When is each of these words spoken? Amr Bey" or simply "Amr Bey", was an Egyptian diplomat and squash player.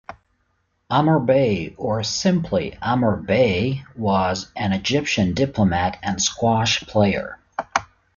Amr 0.89 1.19
Bey" 1.19 1.75
or 1.77 2.01
simply 2.01 2.75
"Amr 2.81 3.17
Bey", 3.17 3.83
was 3.95 4.51
an 4.55 4.73
Egyptian 4.73 5.35
diplomat 5.35 5.99
and 6.01 6.19
squash 6.19 6.81
player. 6.85 7.37